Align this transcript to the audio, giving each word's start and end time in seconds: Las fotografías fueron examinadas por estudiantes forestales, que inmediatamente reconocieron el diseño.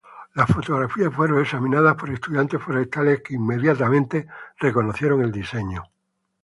Las 0.33 0.51
fotografías 0.51 1.13
fueron 1.13 1.39
examinadas 1.41 1.93
por 1.95 2.09
estudiantes 2.09 2.59
forestales, 2.59 3.21
que 3.21 3.35
inmediatamente 3.35 4.25
reconocieron 4.57 5.21
el 5.21 5.31
diseño. 5.31 5.83